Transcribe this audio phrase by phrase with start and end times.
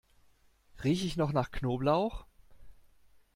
[0.83, 2.25] Rieche ich noch nach Knoblauch?